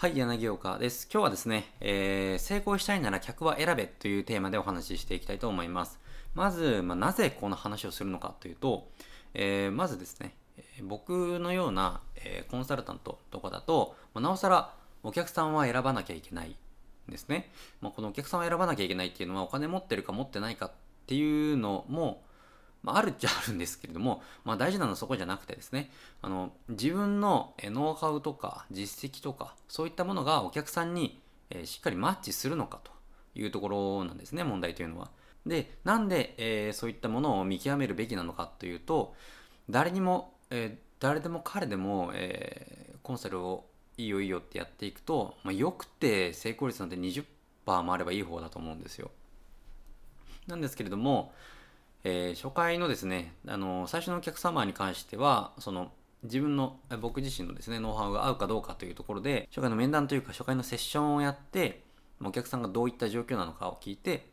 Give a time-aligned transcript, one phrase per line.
[0.00, 1.06] はい、柳岡です。
[1.12, 6.00] 今日はですね、えー成功したいなら客は選べというテーマでお話ししていきたいと思います。
[6.34, 8.88] まず、まあ、なぜこの話をするのかというと、
[9.34, 10.34] えーまずですね、
[10.82, 17.50] 僕のような、えーコンサルタントとかだと、まあなおさらお客さんは選ばなきゃいけないんですね。
[17.82, 20.70] まあ、このお客さんを選ばなきゃいけないっていうのはお金持ってるか持ってないかっ
[21.08, 22.22] ていうのも、
[22.82, 25.90] まあ、あるっちゃあるんですけれども、まあ、大事なのはそこじゃなくてですね
[26.22, 31.20] あの自分のノウハウとか実績とかそういったものがお客さんに
[31.64, 32.90] しっかりマッチするのかと
[33.34, 35.10] いうところなんですね問題というのは。
[35.46, 39.14] でなんで、えーそういったものを見極めるべきなのかというと
[39.70, 43.64] 誰にも、えー誰でも彼でも、えーコンサルを
[43.96, 49.10] いいよいいよってやっていくと、まあ、よくて成功率なんて20%もあればいい方だと思うんですよ。
[50.46, 51.32] なんですけれども、
[52.04, 55.92] えー初回のですね、あの最初のお客様に関しては、その
[56.22, 61.82] 自分の、僕自身のですね、ノウハウが合うかどうかというところで、初回の面談というか、初回のセッションをやって、
[62.22, 64.26] お客さんがどういった状況なのかを聞いて、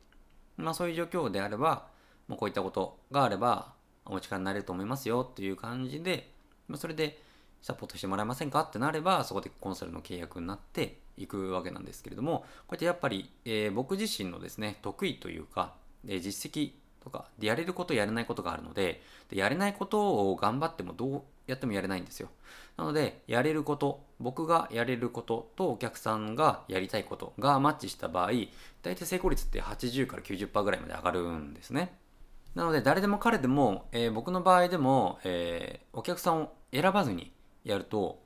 [0.58, 1.88] まあそういう状況であれば、
[2.28, 3.74] まあ、こういったことがあれば、
[4.06, 6.31] お力になれると思いますよっていう感じで、
[6.68, 7.22] まあ、それで
[7.62, 16.72] サポートしてもらえませんかってなれば、そこでコンサルの契約になっていくわけなんですけれども、こうやってやっぱり、えー僕自身のですね、得意というか、えー実績
[17.08, 22.30] とかでやれることやれないことがあるのででやれないことを頑張ってもどうやってもやれないんですよ。
[22.75, 28.31] なのでやれること僕がやれることとお客さんがやりたいことがマッチした場合
[28.83, 31.97] 大体成功率って80から90%ぐらいまで上がるんですね。
[32.55, 37.31] なので誰でも彼でも、えー僕の場合でも、えーお客さんを選ばずに
[37.63, 38.22] やると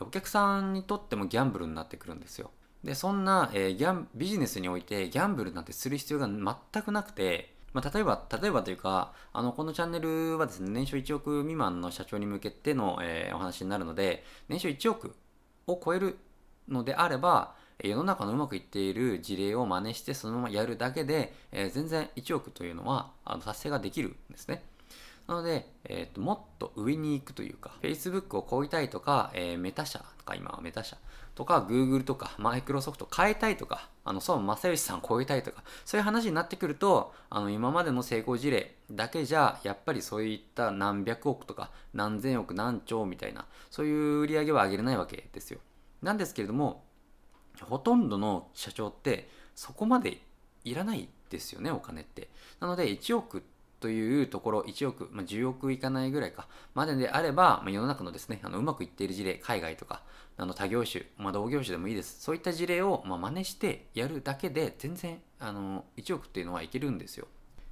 [0.00, 2.50] お客さんにとってもギャンブルになってくるんですよ。
[2.84, 15.14] でそんな、えーギャンビジネスにおいてギャンブルなんてする必要が全くなくて、まあ、例えば例えばというかあのこのチャンネルはですね年商1億未満の社長に向けての、えーお話になるので年商1億
[15.66, 16.18] を超える
[16.68, 24.62] のであれば世の中のうまくいっている事例を真似してそのままやるだけで、えー全然1億というのはあの達成ができるんですね。
[25.26, 30.96] なので、えーと、もっと上に行くというか、Facebook を超えたいとか、えーメタ社とか、今はメタ社
[31.40, 45.60] とか、Google とか、マイクロソフト変えたいとか、あの、孫正義さん超えたいとか、そういう話になってくると、あの、今までの成功事例だけじゃ、やっぱりそういった何百億とか、何千億、何兆みたいな、そういう売り上げは上げれないわけですよ。
[46.02, 46.84] なんですけれども、
[47.62, 50.20] ほとんどの社長ってそこまで
[50.64, 52.28] いらないですよねお金って
[52.60, 53.42] なので1億
[53.80, 60.02] というところ1億、まあ、10億いかないぐらいかまでであれば、まあ、世の中のですねあのうまくいっている事例海外とか
[60.36, 62.22] あの他業種、まあ、同業種でもいいです。
[62.22, 67.26] そういった事例を、まあ、真似してやるだけで全然あの1億っていうのはいけるんですよ。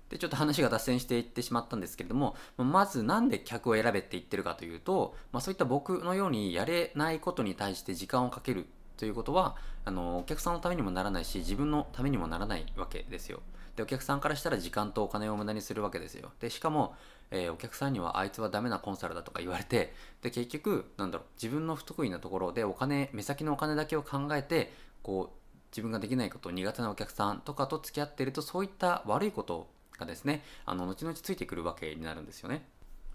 [0.08, 8.66] でちょっと話が脱線していってしまったんですけれどもまずなんで客を選べって言ってるかというと、まあ、そういった僕のようにやれないことに対して時間をかける
[8.98, 13.40] ということはあのお客さんのためにもならないし自分のためにもならないわけですよ。
[13.76, 16.32] でお客さんからしたら時間とお金を無駄にするわけですよ。
[16.40, 16.94] でしかも、
[17.30, 24.72] えーお客さんにはあいつはダメなコンサルだとか言われてで結局なんだろう自分の不得意なところでお金目先のお金だけを考えて
[25.02, 32.66] こう自分ができないこと苦手なお客さんとかと付き合っているとそういった悪いことがですねあの後々ついてくるわけになるんですよね。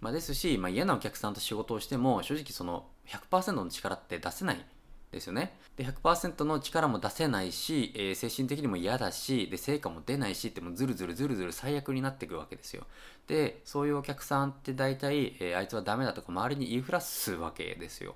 [0.03, 4.65] まあ、ですし、まあ、嫌なお客さんと仕事をしても正直その100%の力って出せない
[5.13, 5.57] ですよね。
[5.77, 12.85] で、100%の力も出せないし、えー精神的にも嫌だし、で、成果も出ないしってもうずるずるずるずる最悪になっていくわけですよ。
[13.27, 18.15] で、そういうお客さんって大体、えーあいつはダメだとか周りに言いふらすわけですよ。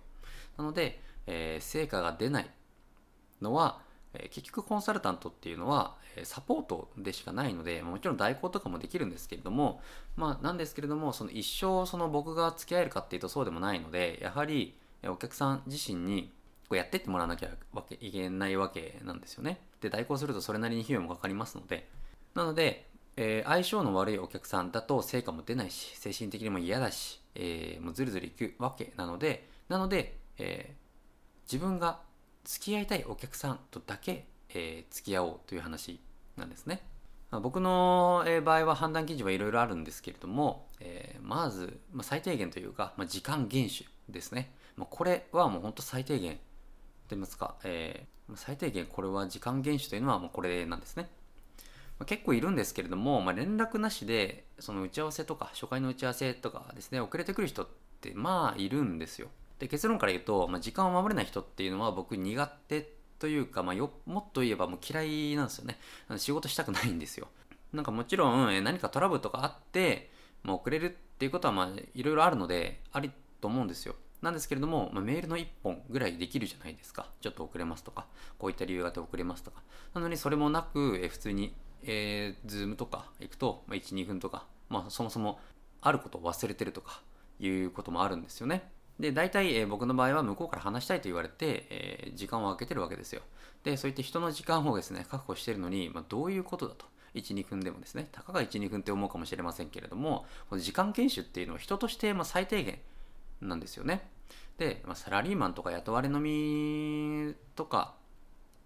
[0.57, 2.49] なので、えー成果が出ない
[3.41, 3.81] のは、
[4.13, 9.81] え結局コンサルタントっていうのは、えサポートでしかないので、もちろん代行とかもできるんですけれども、
[10.15, 14.75] まあなんですけれども、その一生その僕が付き合えるかっていうとそうでもないので、やはり
[15.07, 16.31] お客さん自身に
[16.69, 19.59] こうやってってもらわなきゃわけいけないわけなんですよね。
[19.79, 21.87] で、代行するとそれなりに費用もかかりますので。
[22.33, 30.87] なので、えー相性の悪いお客さんだと成果も出ないし、精神的にも嫌だし、えーもうずるずるいくわけなので、なので、えー
[31.51, 32.01] 自分が
[32.43, 35.99] 付き合いたいお客さんとだけ、えー付き合おうという話
[36.35, 36.81] なんですね。
[37.31, 44.51] まあ僕の場合は判断基準はいろいろあるんですけれども、えーまず、まあ、最低限というか、まあ、時間厳守ですね。
[44.75, 46.37] もうこれはもう本当最低限
[47.07, 51.09] と言いますか、えー最低限これは時間厳守というのはもうこれなんですね。
[51.97, 57.67] まあ結構いるんですけれども、まあ、連絡なしでその打ち合わせとか初回の打ち合わせとかですね遅れてくる人っ
[58.01, 59.29] てまあいるんですよ。
[59.59, 65.79] で結論から言うと、まあ、時間を守れない人っていうのは僕苦手というか、まあ、よもっと言えばもう嫌いなんですよね。
[66.17, 67.27] 仕事したくないんですよ。
[67.73, 70.11] なんかもちろん何かトラブルとかあって、
[70.43, 73.11] まあ、遅れるっていうことはまあいろいろあるのであり
[73.41, 73.95] と思うんですよ。
[74.21, 77.07] なんですけれども、まあ、メールの1本ぐらいできるじゃないですか。
[77.21, 78.07] ちょっと遅れますとか、
[78.39, 79.61] こういった理由があって遅れますとか。
[79.93, 85.39] なのにそれもなく、え普通に、えー、ズームとか行くと、まあ、1、2分とか、まあ、そもそも
[85.81, 87.01] あることを忘れてるとか
[87.39, 88.71] いうこともあるんですよね。
[88.99, 93.21] で、大体、えー、僕の場合は向こうから話したいと言われて、えー、時間を空けてるわけですよ。
[93.63, 96.85] で、そういった人の時間をですね、確保してるのに、まあ、どういうことだと。
[97.13, 102.79] 1、2分でもですね、たかが1、2分って思うかもしれませんけれども、この時間研修っていうのは人としてま最低限
[103.41, 104.09] なんですよね。
[104.57, 107.95] で、まあ、サラリーマンとか雇われのみとか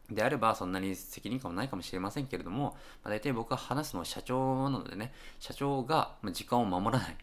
[0.10, 7.18] であればそんなに責任感もないかもしれませんけれども、まあ、大体僕は話すのは社長なのでね、社長が時間を守らない。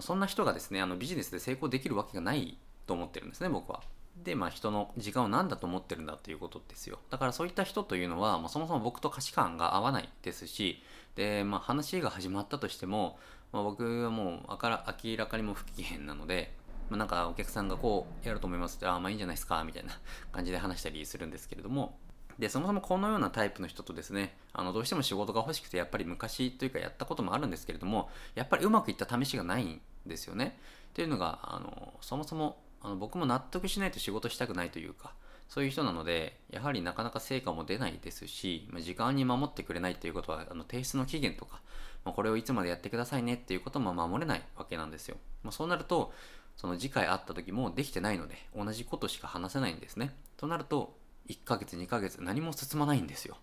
[0.00, 2.56] そんな人がですね、あのビジネスで成功できるわけがない
[2.86, 3.82] と思ってるんですね、僕は。
[4.24, 6.98] で、まあ人の時間を何だと思ってるんだということですよ。
[7.10, 10.82] だからそういった人というのは、まあ、そもそも僕と価値観が合わないですし、
[11.14, 13.18] で、まあ話が始まったとしても、
[13.52, 16.52] まあ、僕はもう明らかにも不機嫌なので、
[16.90, 19.92] まあ、なんかお客さんがこうやると思いますって、ああ、まあいいんじゃないですか、みたいな
[20.32, 21.98] 感じで話したりするんですけれども、
[22.38, 30.58] で、そもそもこのようなタイプの人とですね、あの、どうしても仕事が欲しくて、やっぱり昔というかやったこともあるんですけれども、やっぱりうまくいった試しがないんですよね。
[30.90, 35.14] っていうのが、あの、そもそも、あの僕も納得しないと仕事したくないというか、
[35.48, 41.60] そういう人なので、やはりなかなか成果も出ないですし、まあ、時間に守ってくれないということは、あの提出の期限とか、
[42.04, 45.16] まあ、これをいつまでやってくださいねっていうことも守れないわけなんですよ。
[45.42, 46.12] まあ、そうなると、
[46.56, 50.14] その次回会った時もできてないので、同じことしか話せないんですね。
[50.36, 50.96] となると、
[51.28, 53.36] 1ヶ月、2ヶ月、何も進まないんですよ。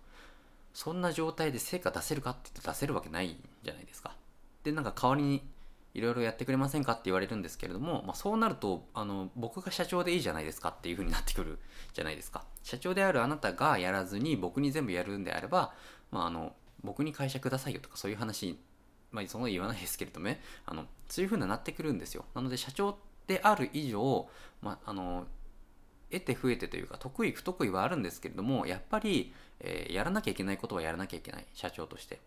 [0.74, 4.14] そんな状態で成果出せるかって言って出せるわけないじゃないですか。
[4.62, 5.42] で、なんか代わりに
[5.96, 11.58] いろいろやってくれませんかって言われるんですけれども、まあ、そうなるとあの僕が社長でいいじゃないですかっていう風になってくる
[11.94, 12.44] じゃないですか。
[12.62, 15.72] 社長であるあなたがやらずに僕に全部やるんであれば、
[16.10, 16.52] まあ、あの
[16.84, 18.58] 僕に会社くださいよとかそういう話
[19.10, 20.42] まあその言わないですけれどもね。
[20.66, 22.26] あのそういう風になってくるんですよ。
[22.34, 24.28] なので社長である以上、
[24.60, 25.26] まあ、あの
[26.10, 31.46] 得て増えてというか得意不得意はあるんですけれどもやっぱり、えー、やらなきゃいけないことはやらなきゃいけない。
[31.54, 32.20] 社長として。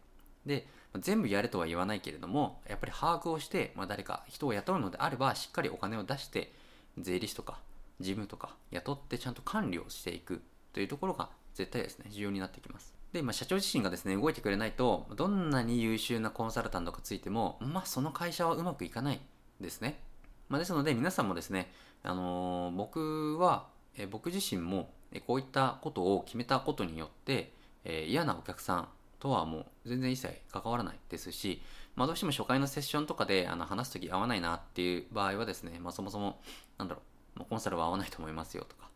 [0.46, 6.52] で全部やれとは言わないけれどもやっぱり把握をして、まあ、誰か人を雇うのであればしっかりお金を出して
[6.98, 7.60] 税理士とか
[8.00, 10.42] 事務とか雇ってちゃんと管理をしていく
[10.74, 12.94] というところが絶対ですね重要になってきます。
[13.12, 19.20] で、まあ、社長自身がですね動いてくれないとどんなに優秀なコンサルタントがついてもまあその会社はうまくいかない
[19.60, 20.00] ですね、
[20.48, 21.72] まあ、ですので皆さんもですね、
[22.04, 24.92] あのー、僕は、え僕自身も
[25.26, 27.52] こういったことを決めたことによって、
[27.84, 28.88] えー、嫌なお客さん
[29.20, 31.62] とはもう全然一切関わらないですし、
[31.96, 36.40] まあ、どうしても初回のセッションとかであの話す時合わないなっていう場合はですね、まあ、そもそも
[36.78, 37.02] なんだろ
[37.36, 38.90] う、まあ、コンサルは合わないと思いますよとか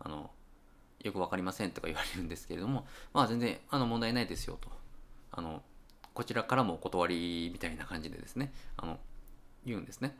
[0.00, 0.30] あの
[1.02, 4.70] よく分かりませんとか言われるんですけれども、まあ、全然あの問題ないですよと。
[5.30, 5.62] あの
[6.14, 8.98] こちらからもお断りみたいな感じでですねあの
[9.66, 10.16] 言うんですね。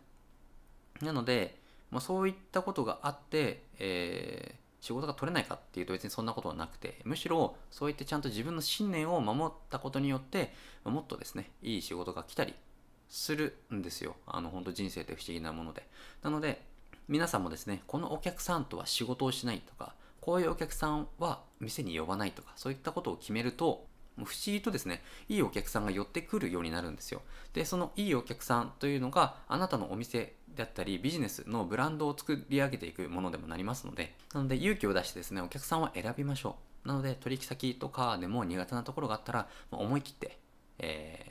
[1.01, 1.59] なので、
[1.91, 10.53] まあ、そういったことがあって、えー仕事が取れないかっていうと別にそんなことはなくてむしろそういってちゃんと自分の信念を守ったことによって
[10.85, 12.55] もっとですねいい仕事が来たり
[13.09, 15.83] するんですよあの本当人生って不思議なもので
[16.23, 16.63] なので
[17.09, 23.87] 皆さんもですねこのお客さんとは仕事をしないとかこういうお客さんは店に呼ばないとかそういったことを決めると
[24.25, 27.21] 不思議とですね、いいお客さんが寄ってくるようになるんですよ。
[27.53, 36.89] で、そのいいお客さんというのがあなたのお店であったりビジネスのブランドを作り上げていくものでもなりますのでなので勇気を出してですねお客さんは選びましょう。
[36.89, 40.39] なので取引先とかでも苦手なところがあったら、ま思い切って、
[40.79, 41.27] え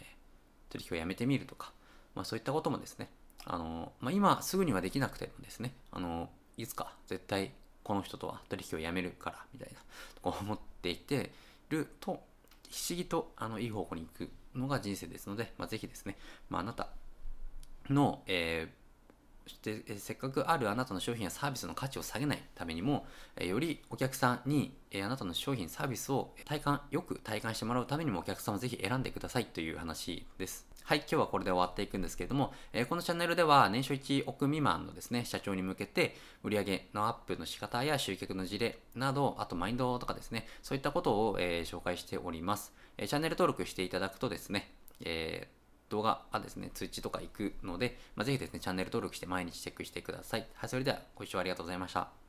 [0.70, 1.72] ー、取引をやめてみるとか、
[2.14, 3.10] まあ、そういったこともですね
[3.46, 7.52] あの、まあ、今すぐにはできなくてもですねあのいつか絶対
[7.84, 9.80] この人とは取引をやめるからみたいな
[10.22, 11.32] こう思っていて
[11.70, 12.12] ると
[12.70, 16.18] 不思議とあのいい方向に行くのが人生ですので、まあ、ぜひですね、
[16.50, 16.90] まあ、なた
[17.90, 18.85] の、えー
[19.48, 23.06] してせっかくあるあなたの商品やサービスの価値を下げないためにも
[23.40, 30.68] よりお客さんにあなたの商品サービスを体感よく体感してもらうためにもお客さんをぜひ選んでくださいという話です。
[30.84, 32.54] はい今日はこれで終わっていくんですけれども
[32.90, 42.72] このチャンネルでは年商1億未満のですね社長に向けて売上のアップの仕方や集客の事例などあとマインドとかですねそういったことを、え紹介しております。
[42.98, 44.72] チャンネル登録していただくとですね、
[45.02, 45.55] えー
[45.90, 50.48] 動画がですね、通知とか行くので、まあ、ぜひですね、チャンネル登録して毎日チェックしてください。
[50.56, 52.16] はい、それではご視聴ありがとうございました。